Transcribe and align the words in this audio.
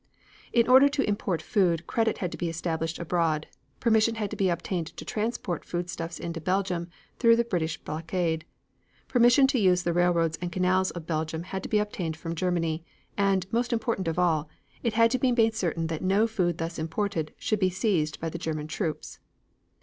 In 0.51 0.67
order 0.67 0.89
to 0.89 1.07
import 1.07 1.43
food, 1.43 1.85
credit 1.85 2.17
had 2.17 2.31
to 2.31 2.37
be 2.39 2.49
established 2.49 2.97
abroad, 2.97 3.45
permission 3.79 4.15
had 4.15 4.31
to 4.31 4.35
be 4.35 4.49
obtained 4.49 4.87
to 4.97 5.05
transport 5.05 5.63
food 5.63 5.91
stuffs 5.91 6.17
into 6.17 6.41
Belgium 6.41 6.89
through 7.19 7.35
the 7.35 7.43
British 7.43 7.77
blockade. 7.77 8.43
Permission 9.07 9.45
to 9.45 9.59
use 9.59 9.83
the 9.83 9.93
railroads 9.93 10.39
and 10.41 10.51
canals 10.51 10.89
of 10.89 11.05
Belgium 11.05 11.43
had 11.43 11.61
to 11.61 11.69
be 11.69 11.77
obtained 11.77 12.17
from 12.17 12.33
Germany, 12.33 12.83
and, 13.15 13.45
most 13.53 13.71
important 13.71 14.07
of 14.07 14.17
all, 14.17 14.49
it 14.81 14.93
had 14.93 15.11
to 15.11 15.19
be 15.19 15.31
made 15.31 15.53
certain 15.53 15.85
that 15.85 16.01
no 16.01 16.25
food 16.25 16.57
thus 16.57 16.79
imported 16.79 17.31
should 17.37 17.59
be 17.59 17.69
seized 17.69 18.19
by 18.19 18.27
the 18.29 18.39
German 18.39 18.65
troops. 18.65 19.19